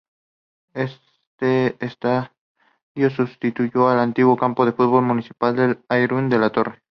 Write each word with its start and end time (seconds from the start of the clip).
Este 0.73 1.77
estadio 1.85 2.31
substituyó 3.15 3.87
al 3.87 3.99
antiguo 3.99 4.35
Campo 4.35 4.65
de 4.65 4.71
Fútbol 4.71 5.03
Municipal 5.03 5.55
de 5.55 5.79
Alhaurín 5.89 6.27
de 6.27 6.39
la 6.39 6.49
Torre. 6.49 6.81